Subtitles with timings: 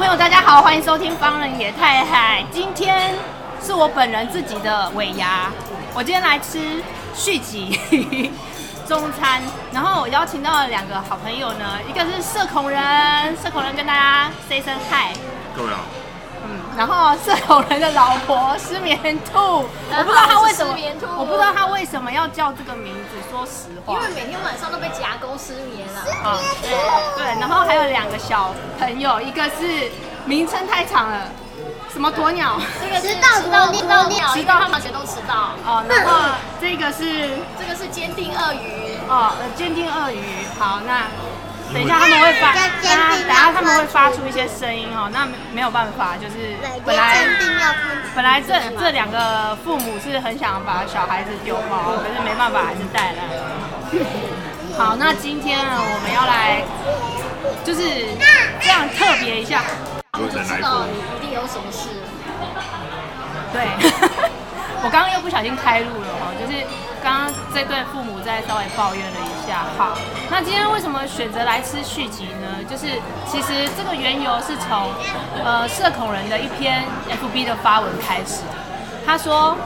[0.00, 2.42] 朋友，大家好，欢迎收听方人野太太。
[2.50, 3.14] 今天
[3.62, 5.50] 是我本人自己的尾牙，
[5.92, 6.82] 我今天来吃
[7.14, 7.78] 续集
[8.88, 9.42] 中餐，
[9.74, 12.80] 然后我邀请到了两个好朋友呢，一个是社恐人，
[13.42, 15.12] 社恐人跟大家 say 声嗨。
[15.54, 15.99] 各位好。
[16.72, 20.74] 嗯，然后社恐人的老婆失眠兔，我不知道他为什么，
[21.18, 23.20] 我不知道他为什么要叫这个名字。
[23.30, 26.00] 说实话，因为每天晚上都被夹攻失眠了。
[26.28, 26.70] 啊，对
[27.16, 29.90] 对，然后还有两个小朋友，一个是
[30.24, 31.28] 名称太长了。
[31.92, 32.58] 什么鸵鸟？
[32.80, 35.54] 这个是到，迟到，迟到，迟到，他们全都迟到。
[35.66, 36.12] 哦，然后
[36.60, 38.96] 这个是这个是监听鳄鱼。
[39.08, 40.22] 哦，监听鳄鱼。
[40.58, 41.08] 好，那
[41.72, 45.08] 等一下他们会发，等下等下他们会发出一些声音哦。
[45.12, 47.16] 那没有办法，就是本来
[48.14, 53.42] 本来这这两个父母是很想把小孩子丢包，可是没办法，还是带来了。
[54.76, 56.62] 好，那今天呢，我们要来
[57.64, 57.80] 就是
[58.60, 59.62] 这样特别一下。
[60.14, 61.88] 我知道你一定有什么事。
[63.52, 63.66] 对，
[64.82, 66.52] 我刚刚又不小心开路了哈，就是
[67.02, 69.39] 刚刚这对父母在稍微抱怨了一下。
[69.56, 69.96] 好，
[70.30, 72.62] 那今天为什么选择来吃续集呢？
[72.68, 72.86] 就是
[73.26, 74.92] 其实这个缘由是从
[75.44, 78.42] 呃社恐人的一篇 FB 的发文开始。
[79.04, 79.56] 他说，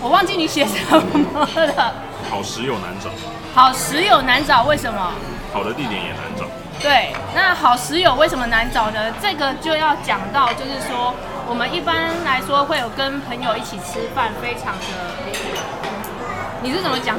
[0.00, 1.94] 我忘记你写什么了。
[2.30, 3.10] 好食友难找。
[3.54, 5.12] 好食友难找，为什么？
[5.52, 6.46] 好的地点也难找。
[6.80, 9.12] 对，那好食友为什么难找呢？
[9.20, 11.14] 这个就要讲到，就是说
[11.46, 14.84] 我们一般来说会有跟朋友一起吃饭，非常的，
[16.62, 17.16] 你是怎么讲？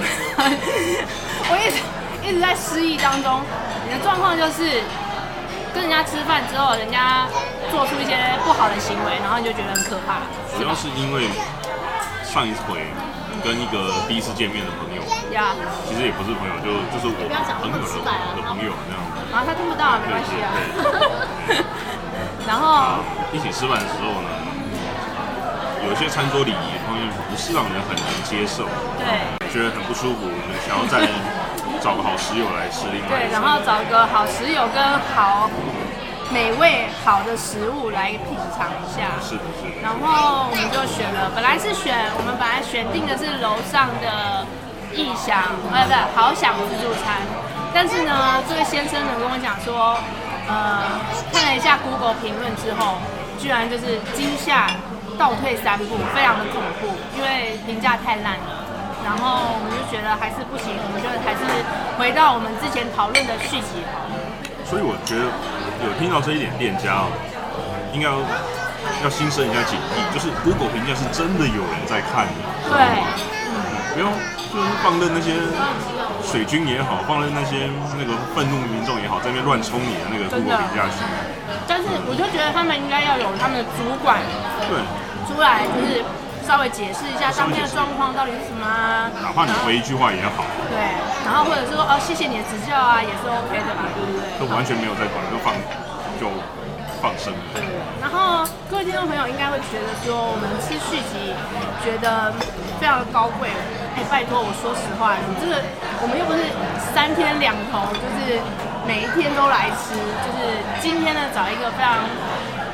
[1.49, 1.79] 我一直
[2.27, 3.41] 一直在失忆当中。
[3.85, 4.81] 你的状况就是
[5.73, 7.27] 跟人家吃饭之后，人家
[7.69, 8.15] 做出一些
[8.45, 10.23] 不好的行为，然后你就觉得很可怕。
[10.55, 11.27] 主要是因为
[12.23, 12.87] 上一回
[13.43, 15.03] 跟一个第一次见面的朋友，
[15.35, 15.51] 呀，
[15.83, 19.19] 其实也不是朋友，就就是我朋友的朋友那样子。
[19.35, 20.47] 啊，他听不到，没关系啊。
[22.47, 22.99] 然后、啊、
[23.31, 24.29] 一起吃饭的时候呢，
[25.85, 26.69] 有一些餐桌礼仪
[27.07, 28.65] 不是让人很难接受，
[28.99, 30.29] 对，觉得很不舒服，
[30.67, 31.07] 想要再
[31.81, 33.07] 找个好食友来吃另外。
[33.09, 34.83] 对，然后找个好食友跟
[35.15, 35.49] 好
[36.31, 39.19] 美味好的食物来品尝一下。
[39.21, 39.81] 是的，是的。
[39.81, 44.45] 然后我们就选了，本来是选我们本来选定的是楼上的
[44.93, 47.21] 义享，呃，不是，好想自助餐。
[47.73, 49.97] 但是呢，这位先生呢跟我讲说，
[50.47, 50.85] 呃，
[51.33, 52.97] 看了一下 Google 评论之后，
[53.39, 54.69] 居然就是惊吓
[55.17, 56.87] 倒退三步，非常的恐怖，
[57.17, 58.65] 因为评价太烂了。
[59.03, 61.43] 然后我们就觉得还是不行，我们就还是
[61.99, 64.07] 回到我们之前讨论的续集好。
[64.63, 65.27] 所以我觉得
[65.83, 67.03] 有听到这一点，店家
[67.91, 68.17] 应该要
[69.03, 72.39] 要心生一下警惕，就是 Google 评价是真的有人在看的。
[72.67, 72.79] 对，
[73.51, 73.55] 嗯，
[73.93, 74.07] 不用
[74.51, 75.35] 就是放任那些。
[76.23, 77.69] 水军也好，放任那些
[77.99, 81.03] 那个愤怒民众也好，在那边乱冲你的那个 Google 评价区。
[81.67, 84.19] 但是我就觉得他们应该要有他们的主管
[84.67, 84.77] 对
[85.27, 86.03] 出来，就是
[86.45, 89.09] 稍微解释一下当天的状况到底是什么啊。
[89.23, 90.43] 哪怕你回一句话也好。
[90.67, 90.75] 对，
[91.23, 94.23] 然后或者是说哦，谢谢你的指教啊，也是 OK 的吧，对不对？
[94.39, 95.55] 都完全没有在管，就放
[96.19, 96.27] 就
[97.01, 97.31] 放生。
[97.55, 97.63] 对。
[98.03, 101.31] 然后各位听众朋友应该会觉得说，我们吃续集
[101.79, 102.31] 觉得
[102.79, 103.47] 非常的高贵。
[103.95, 105.61] 哎，拜托，我说实话，你这个
[106.01, 106.43] 我们又不是
[106.91, 108.41] 三天两头，就是
[108.85, 112.03] 每一天都来吃，就是今天呢找一个非常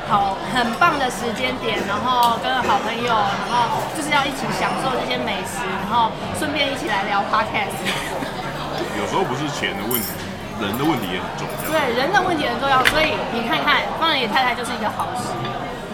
[0.08, 7.78] 好、很棒的时间点，然后跟好朋友，然后就是要一起享受这些美食，然后顺便一起来聊 podcast。
[8.98, 10.08] 有时候不是钱的问题，
[10.60, 11.54] 人的问题也很重要。
[11.70, 15.30] 对，人的问题很重要，所以你看看，方人野太太就是一个好事。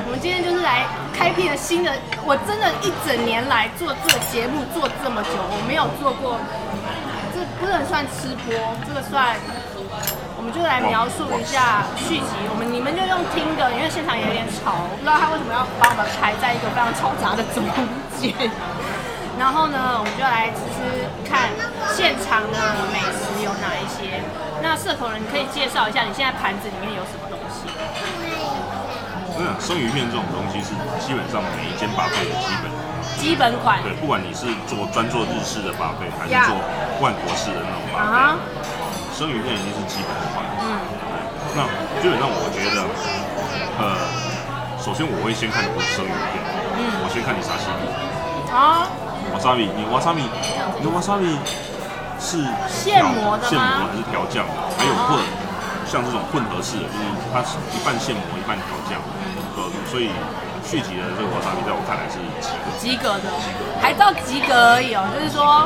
[0.07, 1.91] 我们今天就是来开辟了新的，
[2.25, 6.39] 我真的一整年来做这个节目做这么久，我没有做过，
[7.35, 8.55] 这不能算吃播，
[8.87, 9.66] 这个算，我
[10.47, 12.31] 们就来描述一下续集。
[12.47, 17.67] 我们你们就用听的，因为现场也有点吵，我不知道他为什么要把我们排在一个非常嘈杂的中
[18.15, 18.31] 间。
[19.37, 21.51] 然后呢，我们就来吃吃看
[21.93, 22.57] 现场的
[22.95, 24.23] 美食有哪一些。
[24.63, 27.67] 那社恐人，你可以介绍一下你现在盘子里面有什么东西？
[29.37, 30.73] 我想生鱼片这种东西是
[31.03, 32.65] 基本上每一间 buffet 的基本
[33.21, 33.83] 基本款。
[33.85, 36.57] 对，不管你是做专做日式的 buffet，还是做
[37.05, 38.41] 万国式的那种 buffet，
[39.17, 40.45] 生鱼片已经是基本款。
[40.61, 40.77] 嗯。
[41.57, 41.65] 那
[42.03, 42.85] 基本上我觉得，
[43.81, 43.97] 呃，
[44.77, 46.37] 首先我会先看你的生鱼片，
[46.77, 47.89] 嗯，我先看你沙西米。
[48.53, 48.85] 啊。
[49.33, 50.29] 瓦萨米，你瓦萨米，
[50.77, 51.41] 你的瓦萨米
[52.21, 53.49] 是现磨的吗？
[53.49, 54.53] 现磨还是调酱的？
[54.77, 55.17] 还有混，
[55.89, 59.01] 像这种混合式的，就是它是一半现磨一半调酱，
[59.57, 60.13] 呃，所以。
[60.67, 62.19] 续集的这个瓦萨米，在我看来是
[62.83, 63.31] 及格的，
[63.81, 65.63] 还到及格而已哦，就是说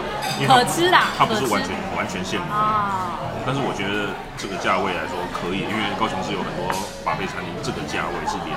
[0.46, 1.08] 可吃啦。
[1.16, 6.68] 它不是完全完全现磨啊，但是我觉得这个价位来说可以，因为高雄市有很多
[7.04, 8.52] 法菲餐厅，这个价位是连，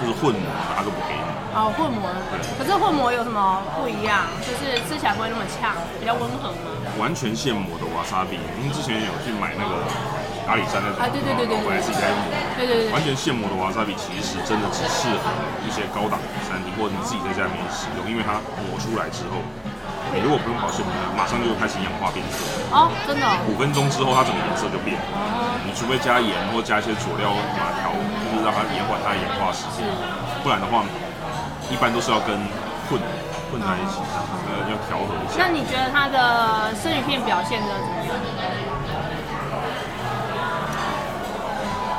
[0.00, 1.28] 就是混磨它都不给你。
[1.54, 2.08] 哦，混磨。
[2.30, 2.38] 对。
[2.58, 4.26] 可是混磨有什么不一样？
[4.40, 6.58] 就是吃起来不会那么呛，比较温和吗？
[6.98, 9.84] 完全现磨的瓦萨比，因为之前有去买那个。
[10.48, 15.28] 阿里山那种啊，对对对对，我还是在用磨，对对对，完全现磨的瓦萨比其实真的只适合
[15.60, 16.16] 一些高档
[16.48, 19.44] 餐厅或者你自己在家里面使用，因为它磨出来之后，
[20.14, 22.42] 你如果不用保鲜膜，马上就会开始氧化变色。
[22.72, 23.26] 哦，真的。
[23.46, 25.04] 五分钟之后，它整个颜色就变了。
[25.64, 27.92] 你除非加盐或加一些佐料把它调，
[28.32, 29.84] 就是让它延缓它的氧化时间，
[30.42, 30.82] 不然的话，
[31.70, 32.34] 一般都是要跟
[32.88, 32.96] 混
[33.52, 34.00] 混在一起，
[34.48, 35.36] 呃，要调和一下。
[35.36, 38.16] 那你觉得它的生鱼片表现的怎么样？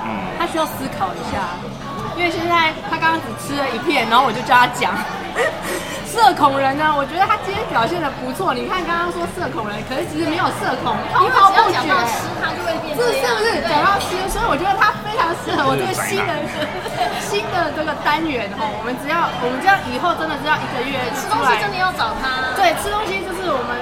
[0.06, 0.10] 嗯
[0.40, 1.54] 他需要思考一下，
[2.18, 4.96] 因为现在他刚刚只吃了一片，然后我就叫他讲
[6.10, 6.90] 社恐人呢。
[6.90, 8.54] 我觉得他今天表现的不错。
[8.54, 11.86] 你看刚刚说社恐人，可是其实没有社恐，滔滔不绝。
[12.42, 13.06] 他就会变这。
[13.06, 16.34] 是是不是讲到吃，所以我觉得他非常适合我这个新的
[17.22, 18.66] 新的这个单元哦。
[18.66, 22.58] 我们只要我们这样以后真的是要一个月吃东西，真的要找他。
[22.58, 23.78] 对，吃东西就是我们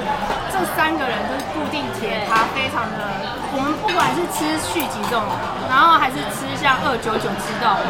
[0.51, 3.39] 这三个人就是固定铁，他非常的。
[3.55, 5.23] 我们不管是吃续集这种，
[5.71, 7.87] 然后还是吃像二九九知道的，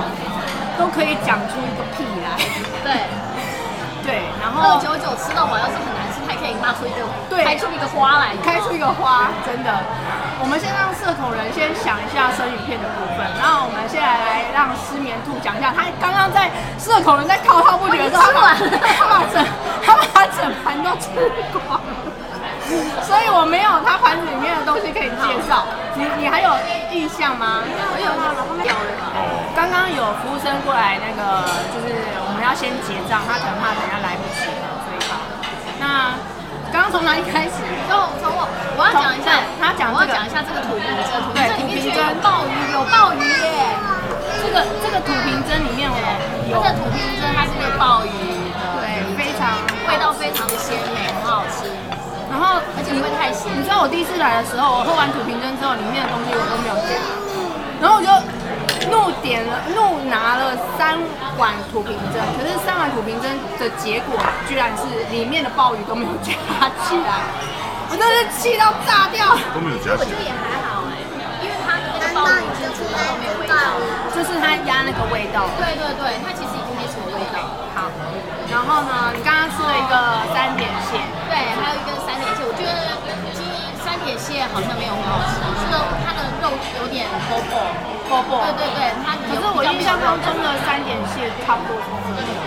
[0.77, 2.37] 都可以讲出一个屁来。
[2.85, 3.03] 对，
[4.07, 9.67] 对，然后二九九吃到饱要是很难吃，还可以骂出一个，对，开出一个花来，开出一个花，真的。
[10.39, 16.47] 我们先让社恐人先想一下生鱼片的部分，然后我们现在来让失眠兔讲一下，他刚刚在
[16.79, 19.43] 社恐人在滔滔不绝的时候，他把整
[19.83, 21.11] 他把整盘都吃
[21.51, 21.83] 光。
[23.03, 25.67] 所以我没有他盘子里面的东西可以介绍。
[25.95, 26.51] 你你还有
[26.91, 27.63] 印象吗？
[27.67, 28.07] 我有。
[29.55, 31.43] 刚刚有服务生过来，那个
[31.73, 31.95] 就是
[32.47, 35.19] 要先结账，他可能怕等下来不及了，所以好。
[35.83, 36.15] 那
[36.71, 37.59] 刚刚从哪里开始？
[37.91, 38.47] 从从我
[38.79, 43.75] 我要讲一下，他讲我要讲一下这个土瓶蒸，对，土瓶蒸鲍鱼有鲍鱼耶。
[44.39, 45.91] 这个这个土瓶蒸里面
[46.47, 48.15] 有，这个土瓶蒸它是那个鲍鱼
[48.55, 49.59] 的，对，非常
[49.91, 51.67] 味道非常的鲜美，很好吃。
[52.31, 53.51] 然后，而且不会太咸。
[53.51, 56.95] 你知道我第一次来的时候，我喝完土瓶蒸之后，里面的东西我都没有加。
[57.79, 58.07] 然后我就
[58.91, 60.97] 怒点了，怒拿了三
[61.37, 62.21] 碗土瓶蒸。
[62.37, 63.29] 可是三碗土瓶蒸
[63.59, 66.33] 的结果，居然是里面的鲍鱼都没有加
[66.85, 67.23] 起来。
[67.89, 69.23] 我真是气到炸掉。
[69.55, 70.03] 都没有加起来。
[70.03, 70.99] 我觉得也还好哎，
[71.39, 73.55] 因为它那个鲍鱼蒸出来都没有味道，
[74.11, 75.47] 就是它压那个味道。
[75.55, 77.39] 对对对，它其实已经没什么味道。
[77.71, 77.87] 好，
[78.51, 79.95] 然后呢，你刚刚吃了一个
[80.35, 80.99] 三点蟹，
[81.31, 82.43] 对，还有一个三点蟹。
[82.43, 82.75] 我觉得
[83.31, 85.39] 今天三点蟹好像没有很好吃，
[86.47, 87.59] 肉有点薄薄
[88.07, 88.31] 薄薄。
[88.47, 91.75] 对对对，它可是我印象当中的三点蟹差不多。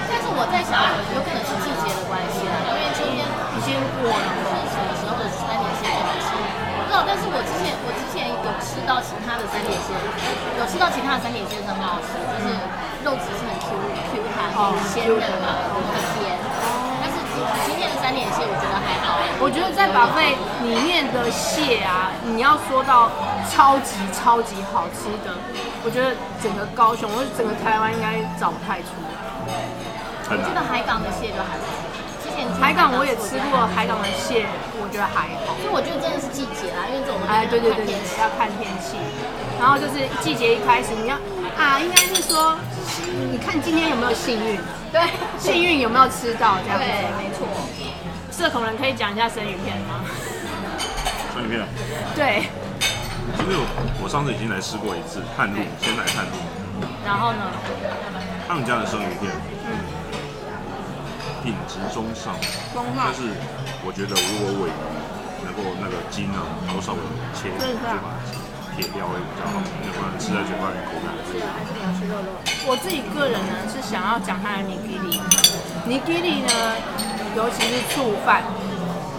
[0.09, 0.81] 但是我在想，
[1.13, 4.25] 有可能是季节的关系啦，因为秋天已经过了
[4.73, 6.33] 什么时候的三点蟹最好吃？
[6.81, 9.93] 不知道，但是我之前我之前有吃到其他的三点蟹，
[10.59, 12.57] 有吃到其他的三点蟹是很好吃，就是
[13.05, 13.69] 肉质是很 Q
[14.11, 16.30] Q 弹、很鲜嫩嘛，很甜。
[17.67, 23.11] 今天的三点蟹我觉得还好，我觉得在 buffet 里面的蟹啊，你要说到
[23.51, 25.35] 超级超级好吃的，
[25.85, 28.89] 我觉得整个高雄或者整个台湾应该找不太出。
[30.31, 31.67] 我记得海港的蟹就还好，
[32.23, 34.47] 之前海港我也吃过海港的蟹，
[34.79, 35.59] 我觉得还好。
[35.59, 38.95] 所以我觉得真的是季节啦，因为这种哎对对对对，要看天气。
[39.59, 41.17] 然后就是季节一开始你要
[41.59, 42.57] 啊，应该是说
[43.31, 44.61] 你看今天有没有幸运。
[44.93, 45.01] 对，
[45.39, 46.85] 幸运有没有吃到这样子？
[46.85, 47.47] 对，没错。
[48.31, 50.05] 社恐人可以讲一下生鱼片吗？
[51.35, 51.67] 生鱼片。
[52.15, 52.49] 对。
[53.39, 53.65] 因为我
[54.03, 56.37] 我上次已经来吃过一次，探路，先来探路。
[57.07, 57.53] 然后呢？
[58.49, 59.31] 他们家的生鱼片，
[59.71, 59.71] 嗯，
[61.45, 62.35] 品质中上。
[62.75, 63.07] 中上。
[63.07, 63.31] 但是
[63.87, 64.75] 我觉得如果尾鱼
[65.47, 66.43] 能够那个筋啊，
[66.75, 66.99] 都稍微
[67.39, 68.19] 切一点吧。
[68.81, 71.37] 铁鯛会比较好，要不然吃在嘴巴里口感是。
[71.99, 72.29] 吃肉肉。
[72.67, 75.21] 我自己个人呢是想要讲它的尼基利，
[75.85, 76.51] 尼基利呢，
[77.37, 78.43] 尤其是醋饭，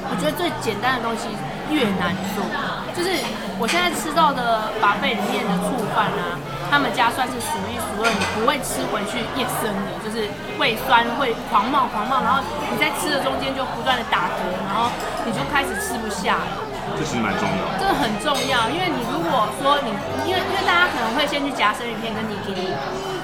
[0.09, 1.29] 我觉得最简单的东西
[1.69, 2.45] 越难做。
[2.93, 3.09] 就是
[3.57, 6.37] 我现在吃到的 buffet 里面的醋饭啊，
[6.69, 10.27] 他们家算是数一数二，你不会吃回去一生的，就是
[10.59, 14.91] 胃酸会狂冒狂冒，然后你在吃的中间就不断的打嗝，然后
[15.25, 16.70] 你就开始吃不下了。
[16.97, 19.89] 这其实蛮重要，这个很重要，因为你如果说你，
[20.27, 22.69] 因为因为大家可能会先去夹生鱼片跟尼基利，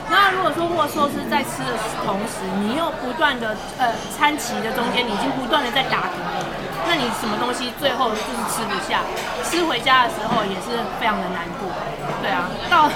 [0.10, 6.18] 那如果说握寿司在吃的同时，你又不断的呃餐期的中间，你已经不断的在打嗝，
[6.88, 9.02] 那你什么东西最后就是吃不下，
[9.44, 11.70] 吃回家的时候也是非常的难过，
[12.22, 12.90] 对啊，到。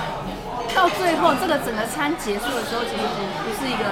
[0.73, 3.83] 到最后，这个整个餐结束的时候，其实不不是一个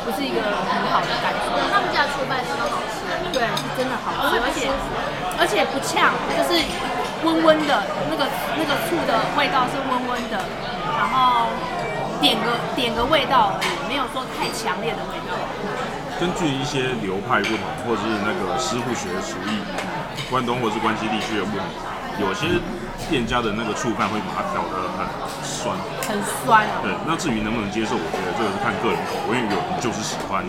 [0.00, 1.44] 不是一个很好的感觉。
[1.68, 3.01] 他们家出饭真的好吃，
[3.32, 4.68] 对，是真的好吃，而且
[5.40, 6.60] 而且不呛，就是
[7.24, 10.36] 温温的，那个那个醋的味道是温温的，
[10.92, 11.48] 然后
[12.20, 15.32] 点个点个味道而已，没有说太强烈的味道。
[16.20, 19.58] 根据一些流派不同，或者是那个师傅学的厨艺，
[20.30, 21.66] 关东或者是关西地区的不同，
[22.20, 22.60] 有些。
[23.10, 25.04] 店家的那个醋饭会把它调得很
[25.42, 25.74] 酸，
[26.06, 26.80] 很酸啊。
[26.80, 30.46] 对，那至于能不能接受，我觉得这个是看个人口味，因为有人就是喜欢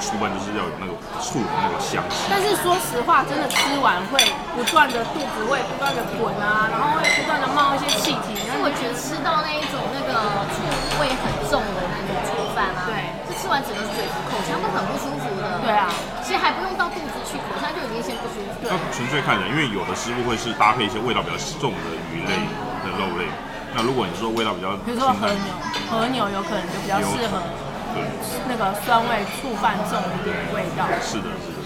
[0.00, 2.30] 醋饭，就是要有那个醋的那个香气。
[2.30, 4.18] 但是说实话，真的吃完会
[4.56, 8.38] 不断的肚子会不断的滚啊，然后会不断的冒一些气体。
[8.46, 10.12] 但是我觉得吃到那一种那个
[10.54, 10.62] 醋
[11.02, 12.94] 味很重的那种醋饭啊，对，
[13.26, 15.60] 就吃完整个嘴口腔都很不舒服的。
[15.66, 15.90] 对啊，
[16.22, 18.64] 其实还不用到肚子去，口腔就已经先不舒服。
[18.64, 22.32] 那纯粹看人，因为有的师傅会是搭配一些味道比较重的鱼类
[22.86, 23.26] 的肉类。
[23.76, 25.50] 那如果你说味道比较，比如说和牛，
[25.92, 27.36] 和牛有可能就比较适合，
[27.98, 28.06] 对，
[28.46, 30.86] 那个酸味触犯重一点味道。
[31.02, 31.58] 是的，是的。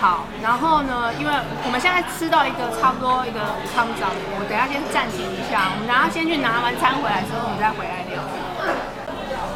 [0.00, 1.32] 好，然后呢，因为
[1.64, 3.40] 我们现在吃到一个差不多一个
[3.72, 8.20] 汤长，我等下先暂停一下，我们等下先去拿完餐回来之后，我们再回来聊。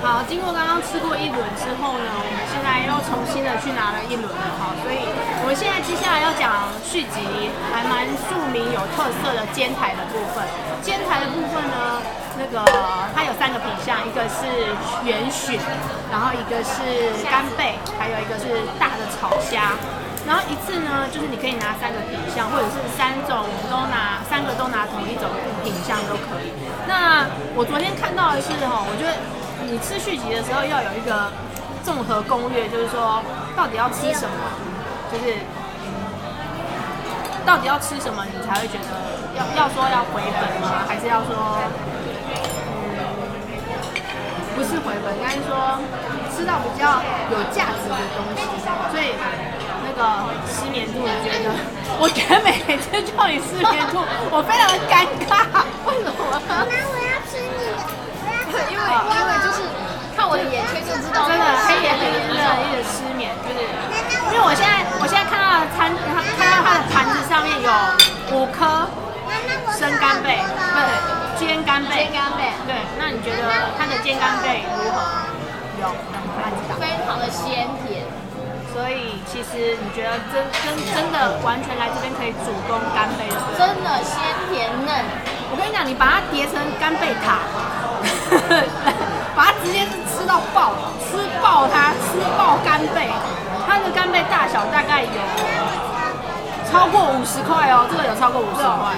[0.01, 5.03] 好，经过刚刚吃过一轮之后呢，我们现在又重新的去拿了一轮了哈，所以
[5.43, 10.47] 我们现在接下来要讲续集，还蛮著名有特色的煎台的部分。
[10.87, 11.99] 煎台的部分呢，
[12.39, 12.63] 那个
[13.11, 14.47] 它有三个品相，一个是
[15.03, 15.59] 圆蚬，
[16.15, 19.75] 然后一个是干贝，还有一个是大的炒虾。
[20.23, 25.27] 然后一次呢，就是你可以拿三个品相，或者是三种都拿，三个都拿同一种
[25.67, 26.55] 品相都可以。
[26.87, 27.27] 那
[27.59, 29.19] 我昨天看到的是哈，我觉得。
[29.71, 31.31] 你吃续集的时候要有一个
[31.85, 33.23] 综合攻略，就是说
[33.55, 34.33] 到底要吃什么，
[35.13, 35.37] 就是
[37.45, 38.89] 到底要吃什么，你才会觉得
[39.37, 40.89] 要要说要回本吗？
[40.89, 41.61] 还是要说
[44.57, 45.79] 不是回本，应该是说
[46.35, 48.41] 吃到比较有价值的东西。
[48.91, 49.13] 所以
[49.85, 51.53] 那个失眠兔，你觉得？
[52.01, 54.01] 我觉得每次叫你失眠兔，
[54.33, 55.45] 我非常的尴尬。
[55.87, 56.98] 为什么？
[58.69, 59.65] 因为因为就是
[60.17, 63.65] 看我的眼圈就知道，真的黑眼圈真的一直失眠，就是
[64.31, 65.89] 因为我现在我现在看到的餐，
[66.37, 67.69] 看到他的盘子上面有
[68.37, 68.87] 五颗
[69.73, 70.79] 生干贝，对，
[71.39, 73.47] 煎干贝，煎干贝，对，那你觉得
[73.79, 74.99] 它的煎干贝如何？
[75.81, 75.95] 有，
[76.81, 78.03] 非常的鲜甜，
[78.75, 84.19] 所以其实你觉得真真真的完全来这边可以主攻干贝的，真的鲜
[84.51, 85.05] 甜嫩。
[85.51, 87.39] 我跟你讲，你把它叠成干贝塔。
[89.37, 90.73] 把它直接是吃到爆，
[91.05, 93.09] 吃爆它，吃爆干贝。
[93.67, 95.21] 它的干贝大小大概有
[96.71, 98.97] 超过五十块哦，这个有超过五十块，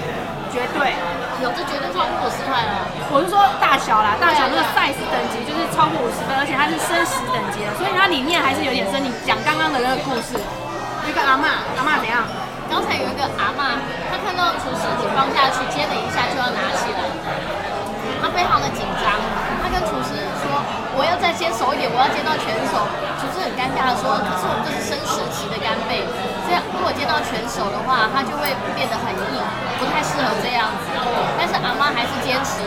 [0.54, 0.94] 绝对
[1.42, 2.87] 有，这绝对超过五十块了。
[3.10, 9.02] 我是说大小啦，大小那个 size 等级就是超过五十分，而且它是生食等级的，所以它里面还是有点生。
[9.02, 10.38] 你讲刚刚的那个故事，
[11.02, 12.22] 那个阿嬷，阿嬷怎样？
[12.70, 13.75] 刚才有一个阿嬷，
[14.06, 17.02] 她看到厨师已经放下去，接了一下就要拿起来。
[18.20, 19.16] 他非常的紧张，
[19.64, 20.60] 他跟厨师说
[20.94, 22.84] ：“我要再煎熟一点，我要煎到全熟。”
[23.18, 26.04] 厨师很尴尬的说：“可是我们这是生食级的干贝，
[26.44, 29.36] 这样如果煎到全熟的话，它就会变得很硬，
[29.80, 30.92] 不太适合这样子。”
[31.40, 32.60] 但是阿妈还是坚持，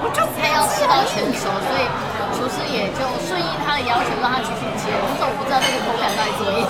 [0.00, 1.84] 我就非要吃到全熟，所以
[2.36, 4.92] 厨师也就顺应他的要求，让他继续煎。
[4.96, 6.68] 可是我不知道这个口感到底怎么样。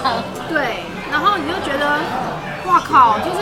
[0.51, 1.99] 对，然后你就觉得，
[2.67, 3.41] 哇靠，就是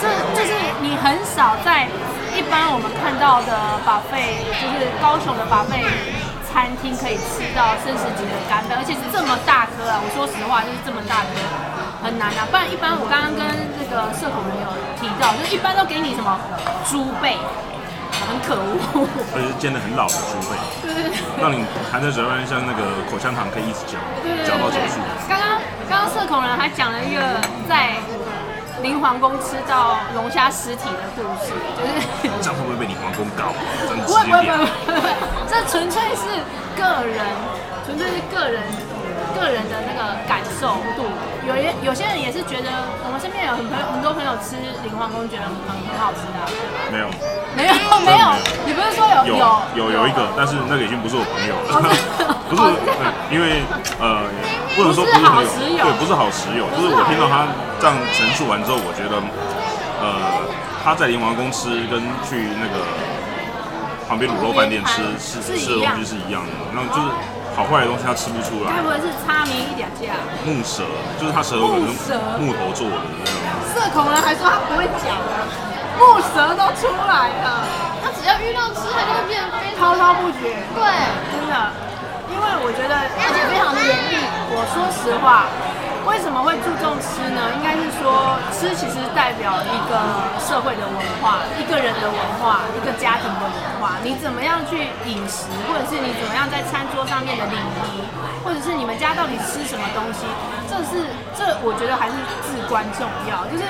[0.00, 1.88] 这就是你很少在。
[2.34, 5.86] 一般我们看到的 buffet 就是高雄的 buffet
[6.42, 10.02] 餐厅可以吃到生食级的干贝，而且是这么大颗啊！
[10.02, 11.38] 我说实话，就是这么大颗，
[12.02, 12.42] 很难啊。
[12.50, 13.46] 不然一般我刚刚跟
[13.78, 14.66] 那个社恐朋友
[14.98, 16.34] 提到，就是一般都给你什么
[16.90, 17.38] 猪背，
[18.26, 19.06] 很可恶。
[19.30, 23.94] 而且是煎的很老的猪背，对对对，让你含在嘴巴像那个口香糖可以一直嚼，
[24.42, 24.98] 嚼到结束。
[25.30, 27.38] 刚刚刚刚社恐人还讲了一个
[27.70, 28.02] 在。
[28.84, 33.54] 灵皇宫吃到龙虾尸体的故事，就是这样会不会被灵皇宫告？
[34.06, 35.08] 不会不会不会，
[35.48, 36.28] 这纯粹是
[36.76, 37.24] 个人，
[37.86, 38.62] 纯粹是个人
[39.34, 41.10] 个人的那个感受度。
[41.44, 42.70] 有些有些人也是觉得，
[43.04, 46.38] 我们身边有很朋友很多朋友吃灵皇宫觉得很很好吃的。
[46.90, 47.10] 没有。
[47.54, 48.26] 没有没有，
[48.66, 49.38] 你不是说有有
[49.76, 50.02] 有？
[50.02, 51.78] 有一个，但是那个已经不是我朋友了，
[52.50, 52.62] 不是
[53.30, 53.62] 因为
[54.00, 54.26] 呃。
[54.74, 57.46] 不能说不是好友，对，不是好食友，就是我听到他
[57.78, 59.22] 这样陈述完之后，我觉得
[60.02, 60.42] 呃，
[60.82, 62.82] 他在灵王宫吃跟去那个
[64.08, 67.06] 旁边卤肉饭店吃吃吃的东西是一样的，那就是
[67.54, 68.70] 好坏的东西他吃不出来。
[68.74, 70.18] 该不会是差明一点价？
[70.44, 70.82] 木蛇，
[71.18, 73.32] 就是他舌头可能是木头做的那种。
[73.70, 75.14] 社恐人还说他不会讲，
[75.98, 77.62] 木蛇都出来了，
[78.02, 80.50] 他只要遇到吃，他就会变得滔滔不绝。
[80.74, 80.82] 对，
[81.30, 81.54] 真的。
[82.34, 84.18] 因为我觉得，而且非常的严厉。
[84.50, 85.46] 我说实话，
[86.06, 87.40] 为什么会注重吃呢？
[87.56, 89.96] 应该是说，吃其实代表一个
[90.38, 93.96] 社会的文化，一个人的文化，一个家庭的文化。
[94.04, 98.04] 你怎么样去饮食，或者是你怎么样在餐桌上面的礼仪，
[98.44, 100.28] 或者是你们家到底吃什么东西，
[100.68, 103.48] 这是这我觉得还是至关重要。
[103.48, 103.64] 就是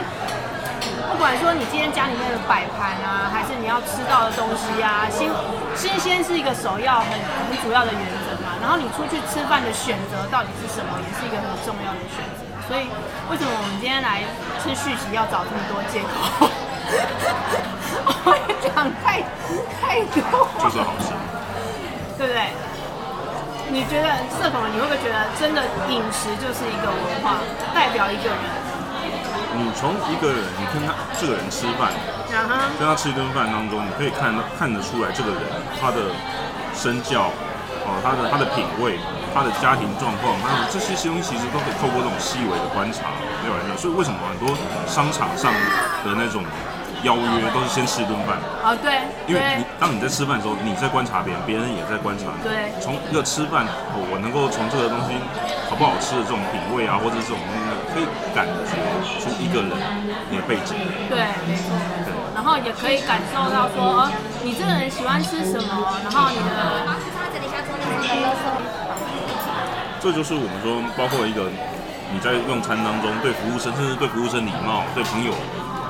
[1.06, 5.30] 不管说你今天家里面的摆盘啊，还是你要吃到的东西啊，新
[5.76, 7.14] 新鲜是一个首要很
[7.46, 8.23] 很主要的原则。
[8.64, 12.48] 然后你出去吃饭的选择到底是什么，也是一个很重要的选择。
[12.64, 12.88] 所以
[13.28, 14.24] 为什么我们今天来
[14.56, 16.48] 吃续集要找这么多借口？
[18.24, 19.20] 我也讲太
[19.76, 21.12] 太多，就是好吃，
[22.16, 22.56] 对不对？
[23.68, 25.60] 你觉得社恐，你会不会觉得真的
[25.92, 27.36] 饮食就是一个文化，
[27.76, 28.40] 代表一个人？
[29.60, 31.92] 你从一个人，你跟他这个人吃饭，
[32.80, 35.40] 跟他吃一顿饭当中，你可以看看得出来这个人
[35.78, 36.16] 他的
[36.72, 37.28] 身教。
[37.84, 38.96] 哦，他的他的品味，
[39.32, 43.12] 他的家庭状况，还有这些东西其实都可以透过这种细微的观察
[43.44, 43.76] 来完成。
[43.76, 44.56] 所以为什么很多
[44.88, 45.52] 商场上
[46.04, 46.40] 的那种
[47.04, 48.40] 邀约都是先吃一顿饭？
[48.64, 52.40] 啊，对，因为你当你在吃饭的时候，你在观察别人，别人也在观察你。
[52.40, 53.68] 对，从一个吃饭，
[54.08, 55.20] 我能够从这个东西
[55.68, 58.56] 好不好吃的这种品味啊，或者是这种东西，可以感觉
[59.20, 59.76] 出一个人
[60.32, 60.72] 你的背景。
[61.12, 61.76] 对，没错。
[62.08, 64.10] 对，然后也可以感受到说，哦，
[64.40, 66.96] 你这个人喜欢吃什么，然后你的。
[70.00, 71.48] 这就是我们说，包括一个
[72.12, 75.32] 你在用餐当中对服务生，甚至对服务生礼貌，对朋友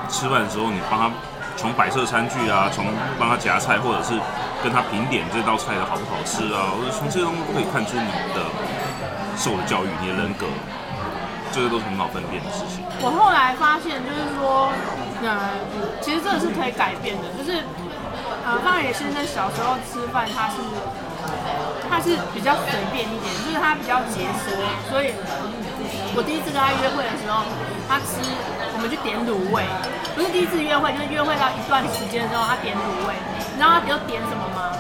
[0.07, 1.11] 吃饭的时候，你帮他
[1.59, 2.87] 从摆设餐具啊，从
[3.19, 4.15] 帮他夹菜，或者是
[4.63, 8.47] 跟他评点这道菜的好不好吃啊，或者从这些东西都可以看出你的
[9.35, 10.47] 受的教育，你的人格，
[11.51, 12.87] 这些都是很好分辨的事情。
[13.03, 14.71] 我后来发现，就是说，
[15.27, 15.59] 嗯，
[15.99, 17.67] 其实这个是可以改变的，就是，
[18.47, 20.63] 呃，方也先生小时候吃饭，他是。
[21.95, 24.51] 他是比较随便一点，就是他比较节食，
[24.91, 25.15] 所以
[26.19, 27.47] 我第一次跟他约会的时候，
[27.87, 28.19] 他吃
[28.75, 29.63] 我们去点卤味，
[30.19, 34.75] 不是第一次约会，就是约会到一段时间之后，他点卤味，你知道他比较点什么吗？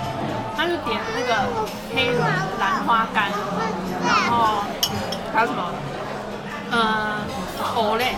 [0.58, 1.46] 他就点那个
[1.94, 3.30] 黑兰兰花干，
[4.02, 4.66] 然后
[5.30, 5.70] 还有什么？
[6.74, 7.22] 呃，
[7.78, 8.10] 藕类，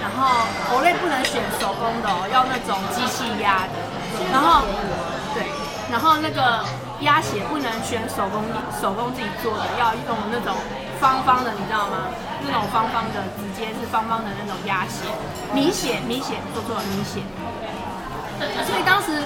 [0.00, 3.76] 然后藕类不能选手工的哦，要那种机器压的，
[4.32, 4.64] 然后
[5.36, 5.44] 对，
[5.92, 6.64] 然后那个。
[7.00, 8.44] 鸭血不能选手工
[8.80, 10.54] 手工自己做的，要用那种
[11.00, 12.12] 方方的，你知道吗？
[12.44, 15.08] 那种方方的，直接是方方的那种鸭血，
[15.52, 17.20] 米血米血，做错了米血。
[18.64, 19.20] 所以当时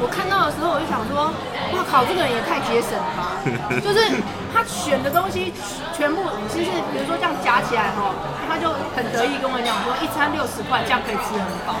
[0.00, 1.32] 我看到的时候，我就想说，
[1.72, 3.40] 哇靠，这个人也太节省了吧！
[3.84, 4.20] 就是
[4.52, 5.52] 他选的东西
[5.92, 8.12] 全部，其实比如说这样夹起来哈，
[8.48, 11.76] 他就很得意跟我讲说，一餐六十块，这样可以吃很饱。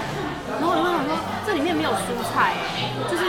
[0.60, 2.56] 然后我就想说，这里面没有蔬菜，
[3.08, 3.28] 就是。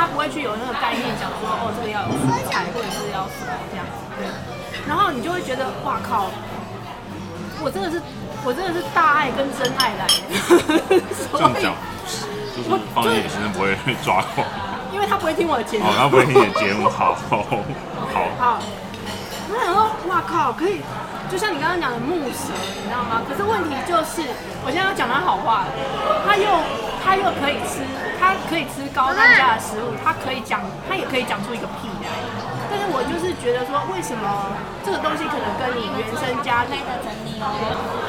[0.00, 4.24] 他不会去有那个概念讲说，哦，这个要有蔬菜，或者是要什么这样子，对。
[4.88, 6.30] 然后你就会觉得，哇靠，
[7.60, 8.00] 我真的是，
[8.42, 10.08] 我真的是大爱跟真爱来。
[11.36, 11.76] 这样讲，
[12.56, 14.40] 就是方言先生不会被抓狂，
[14.90, 15.84] 因为他不会听我的节目。
[15.84, 17.60] 哦，他不会听你的节目，好，好，好。
[18.40, 18.58] 好。
[19.52, 20.80] 我想说，哇靠，可以，
[21.28, 23.20] 就像你刚刚讲的木蛇，你知道吗？
[23.28, 24.24] 可是问题就是，
[24.64, 25.66] 我现在要讲他好话，
[26.24, 26.46] 他又
[27.02, 27.82] 他又可以吃。
[28.20, 32.12] 他可以吃高单价的食物，他可以讲，他也可以讲出一个屁来。
[32.68, 34.52] 但是我就是觉得说，为什么
[34.84, 37.48] 这个东西可能跟你原生家庭的整理哦？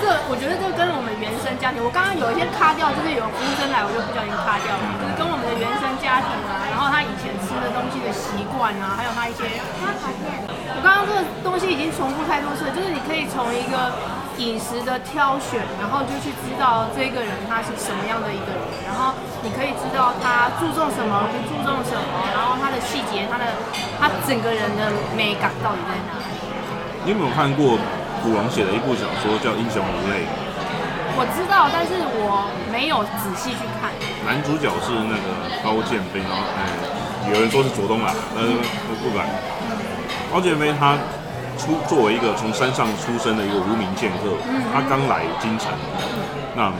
[0.04, 9.47] 这我觉得这跟我们原生家庭，我刚刚有一些卡掉，就是有服务生来，我就不小心卡掉了，就是跟我们的原生家庭啊，然后他以前吃的东西的习惯啊，还有他一些，
[10.75, 13.95] 我刚刚这个东西已经重复太多次，就是你可以从一个。
[14.37, 19.13] 饮食的挑选，然后就去知道这个人他是什么样的一个人，然后
[19.43, 23.45] 你可以知道他注重什么，不注重什么，然后他的细节，他的
[23.99, 26.29] 他整个人的美感到底在哪里？
[27.03, 27.77] 你有没有看过
[28.23, 30.25] 古龙写的一部小说叫《英雄无泪》？
[31.13, 33.91] 我知道，但是我没有仔细去看。
[34.25, 35.27] 男主角是那个
[35.61, 36.65] 高剑飞，然后哎，
[37.29, 39.27] 有人说是左东来，但是我不敢。
[40.31, 40.97] 高剑飞他。
[41.62, 44.34] 出作为一个从山上出生的一个无名剑客，
[44.74, 45.69] 他刚来京城，
[46.58, 46.74] 那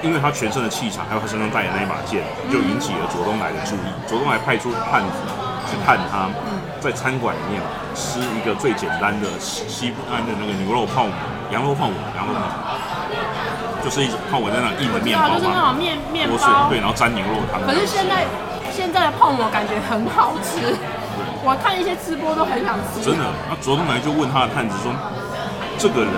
[0.00, 3.88] 因为他全身的气场，还有他身上带的那一把剑，就引起了左东来的注意。
[4.08, 5.20] 左东来派出探子
[5.68, 6.32] 去探他，
[6.80, 7.60] 在餐馆里面
[7.94, 11.12] 吃一个最简单的西安的那个牛肉泡馍，
[11.52, 17.60] 羊肉泡馍，羊肉泡馍，就是一种泡馍在那硬的面包，就是那种面面包，对，然后沾牛肉汤。
[17.68, 18.24] 可是现在
[18.72, 20.76] 现在的泡馍感觉很好吃，对
[21.46, 22.98] 我看一些吃播都很想吃。
[22.98, 24.90] 真的，那卓东来就问他的探子说，
[25.78, 26.10] 这个人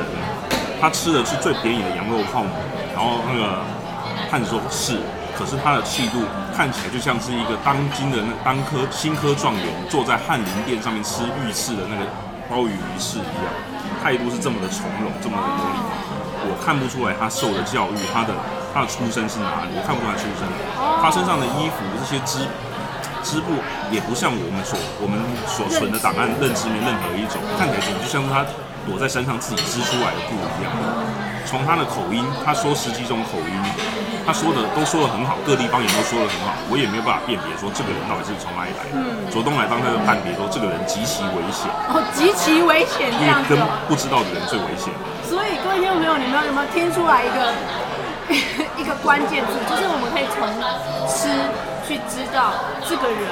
[0.80, 2.48] 他吃的是最便宜的羊肉泡馍，
[2.96, 3.60] 然后那个
[4.32, 4.96] 探子说是，
[5.36, 6.24] 可是他的气度
[6.56, 12.08] 看起来就像是一个当今的那当科新科状元坐在翰林殿上面吃御赐的那个
[12.48, 13.52] 鲍鱼仪式一样，
[14.00, 15.92] 态度是这么的从容，这么的有礼貌。
[16.48, 18.32] 我看不出来他受的教育，他的
[18.72, 19.76] 他的出身是哪里？
[19.76, 20.48] 我看不出来出身。
[21.04, 22.40] 他身上的衣服这些织
[23.28, 23.52] 织布
[23.92, 24.72] 也不像我们所
[25.04, 28.40] 我们所存的档案认知里面任何一种，看起来就像是他
[28.88, 30.72] 躲在山上自己织出来的布一样。
[31.44, 33.56] 从他的口音，他说十几种口音，
[34.24, 38.96] 他说的都说的很好，各地方言都说的很好，我也没有办法辨别说这个人到底是从哪里来的。
[38.96, 41.68] 嗯卓东来帮他的判别说这个人极其危险。
[41.92, 43.52] 哦，极其危险，这样子。
[43.52, 44.88] 跟不知道的人最危险。
[45.28, 47.52] 所以各位听众朋友，你们有没有听出来一个
[48.80, 49.52] 一个关键字？
[49.68, 50.44] 就是我们可以从
[51.08, 51.28] 吃
[51.88, 52.52] 去知道
[52.84, 53.24] 这个人，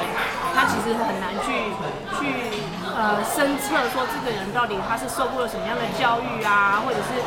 [0.56, 1.68] 他其实很难去
[2.16, 2.64] 去
[2.96, 7.20] 呃深测说这个人到底他是受过了什么样的教育啊，或者是。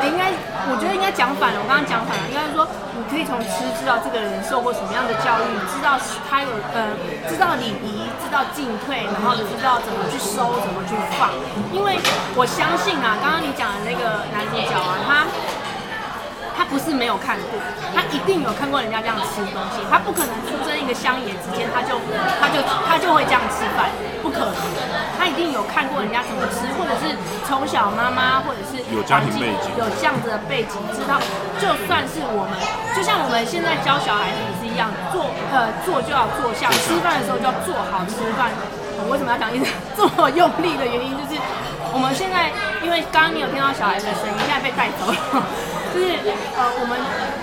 [0.00, 0.32] 应该，
[0.72, 1.60] 我觉得应该讲反了。
[1.60, 2.64] 我刚刚讲反了，应该说，
[2.96, 6.96] 你可以从吃知道这个人受过什么样的教育，知道他有呃，
[7.28, 11.28] 知道礼仪，知道进退，然后知道怎么去收，怎么去放。
[11.72, 12.00] 因为
[12.32, 15.28] 我相信啊，刚刚你讲的那个男主角啊，他。
[16.60, 17.56] 他不是没有看过，
[17.96, 19.80] 他一定有看过人家这样吃东西。
[19.88, 21.96] 他不可能出生一个乡野之间，他就
[22.36, 23.88] 他就他就会这样吃饭，
[24.20, 24.60] 不可能。
[25.16, 27.16] 他一定有看过人家怎么吃，或者是
[27.48, 31.16] 从小妈妈或者是有家庭背景，有这样子的背景，知道
[31.56, 32.52] 就算是我们，
[32.92, 38.52] 就像我们现在教小孩子也是一样，做呃做就要做像，吃饭的时候就要做好吃饭。
[39.00, 39.64] 我为什么要讲一直
[39.96, 41.40] 这么用力的原因，就是
[41.88, 42.52] 我们现在
[42.84, 45.16] 因为刚刚你有听到小孩的声音，现在被带走了。
[45.92, 46.06] 就是
[46.54, 46.94] 呃，我们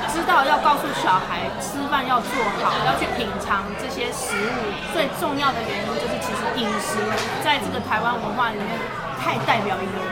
[0.08, 2.32] 知道要告诉小孩吃饭要做
[2.64, 4.72] 好，要去品尝这些食物。
[4.96, 7.04] 最重要的原因就是，其实饮食
[7.44, 8.68] 在这个台湾文化里面
[9.20, 10.08] 太代表一个人，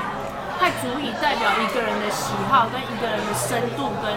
[0.59, 4.11] 太足以代表一个人的喜好跟一个人的深度跟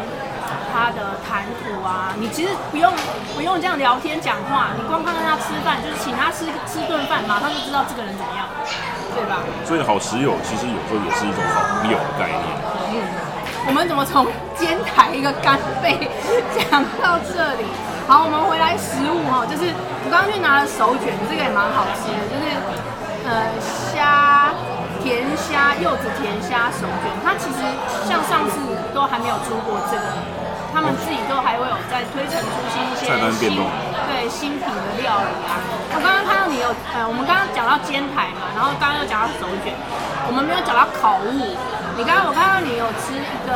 [0.74, 2.10] 他的谈吐啊。
[2.18, 2.90] 你其实不用
[3.34, 8.50] 不用这样聊天讲话，你光看看他吃饭，就是请他吃吃顿饭，马上就知道这个人怎么样，
[9.14, 9.46] 对吧？
[9.64, 12.42] 所以好食友其实有时候也是一种好朋友的概念。
[12.90, 13.27] 嗯。
[13.66, 16.08] 我们怎么从煎台一个干贝
[16.54, 17.64] 讲到这里？
[18.06, 19.68] 好，我们回来食物哈，就是
[20.04, 22.44] 我刚刚去拿了手卷，这个也蛮好吃的，就是
[23.28, 23.52] 呃
[23.92, 24.54] 虾
[25.04, 27.60] 甜虾柚子甜虾手卷，它其实
[28.08, 28.56] 像上次
[28.94, 30.04] 都还没有出过这个，
[30.72, 33.56] 他们自己都还会有在推陈出新一些新
[34.08, 35.60] 对新品的料理啊。
[35.94, 39.72] 我刚刚看到你有呃，我们刚刚讲到煎台嘛，然后刚刚又讲到手卷，
[40.28, 41.56] 我们没有讲到烤物。
[41.96, 43.50] 你刚刚我看到你有吃一个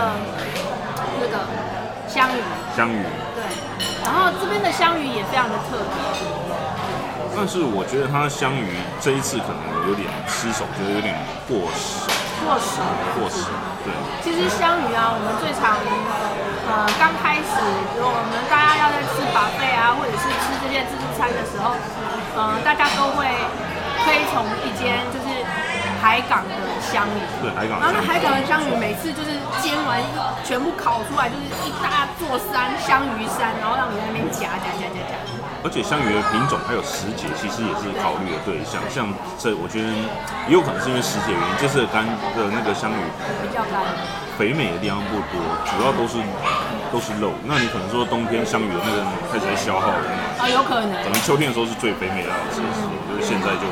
[1.20, 1.46] 那个
[2.08, 2.42] 香鱼，
[2.74, 3.04] 香鱼，
[3.38, 3.44] 对，
[4.02, 5.94] 然后这边的香鱼也非常的特别，
[7.36, 11.14] 但是我觉得它的香鱼这一次可能有点失手，觉得有点
[11.46, 12.02] 过时，
[12.42, 12.82] 过时，
[13.14, 13.46] 过时，
[13.86, 13.94] 对。
[14.26, 15.78] 其实香鱼啊，我们最常
[16.68, 17.54] 呃刚开始，
[17.98, 21.74] 我们大家要在吃 buffet 啊，或者是吃这些自助餐的时候，
[22.36, 23.26] 嗯、呃，大家都会
[24.04, 25.44] 推崇一间就是。
[26.02, 29.30] 海港的香鱼，对海港，然后那海港的香鱼每次就是
[29.62, 30.02] 煎完，
[30.42, 35.14] 全部烤出来就是一大座山香鱼山，然后让你在那边夹夹夹夹夹。
[35.62, 38.82] 而且香鱼的品种还有时节，其实也是考虑的对象。
[38.90, 39.06] 像
[39.38, 39.88] 这，我觉得
[40.50, 42.02] 也有可能是因为时节原因，这次干
[42.34, 43.00] 的那个香鱼
[43.42, 43.78] 比较干，
[44.34, 45.38] 肥美的地方不多，
[45.70, 46.18] 主要都是
[46.90, 47.30] 都是肉。
[47.46, 48.98] 那你可能说冬天香鱼的那个
[49.30, 50.02] 开始在消耗了
[50.42, 50.98] 啊，有可能。
[51.02, 52.66] 可能秋天的时候是最肥美的时候，
[53.06, 53.66] 就是现在就。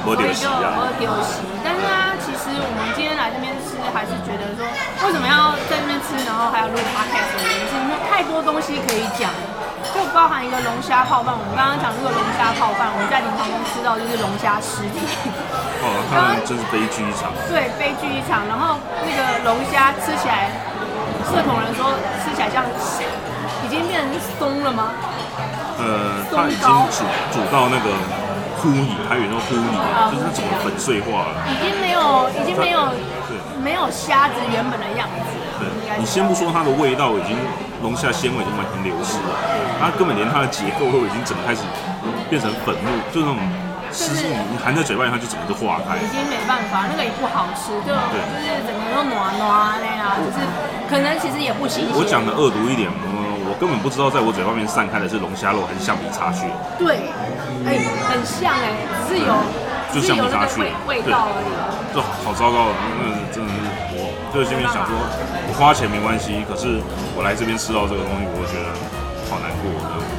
[0.00, 4.64] 所以就我丢席，但是啊，其实我们今天来这边吃，还是觉得说，
[5.04, 7.60] 为什么要在这边吃，然后还要录因为
[8.20, 9.32] 太多东西可以讲，
[9.96, 11.32] 就包含一个龙虾泡饭。
[11.32, 15.08] 我们刚刚讲这个龙虾泡饭，我们在灵堂中吃到就是龙虾尸体。
[15.80, 17.32] 哦，刚刚真是悲剧一场。
[17.48, 18.44] 对，悲剧一场。
[18.44, 18.76] 然后
[19.08, 20.52] 那个龙虾吃起来，
[21.32, 22.60] 社恐人说吃起来像
[23.64, 24.92] 已经变成松了吗？
[25.80, 27.00] 呃，它已经煮
[27.32, 27.88] 煮到那个。
[28.60, 29.72] 糊泥，还有那种糊泥，
[30.12, 31.40] 就是整个粉碎化了。
[31.48, 32.92] 已经没有，已经没有，
[33.24, 35.39] 对，没有虾子原本的样子。
[35.90, 37.36] 对，你先不说它的味道，已经
[37.82, 39.34] 龙虾纤维已经完全流失了，
[39.80, 41.62] 它根本连它的结构都已经整个开始
[42.30, 43.36] 变成粉末，就那种
[43.90, 45.98] 湿，你含在嘴巴里，它就整个就化开。
[45.98, 50.38] 已经没办法，那个也不好吃，就就是整个都暖暖的呀，就是
[50.86, 51.90] 可能其实也不新鲜。
[51.92, 52.88] 我讲的恶毒一点。
[53.50, 56.46] 我根本不知道，在我嘴巴里面散开的是龙虾肉还是橡皮擦屑。
[56.78, 57.02] 对，
[57.66, 59.34] 哎、欸，很像哎、欸，只是有，
[59.90, 61.50] 就橡皮擦屑味道而已。
[61.90, 63.58] 就好糟糕了，那真的是
[63.98, 64.94] 我，就是这边想说，
[65.52, 66.80] 花钱没关系，可是
[67.14, 68.72] 我来这边吃到这个东西，我会觉得
[69.28, 70.09] 好难过。